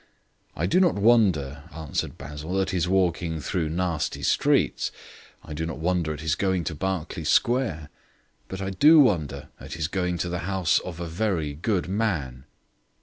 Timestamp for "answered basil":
1.71-2.59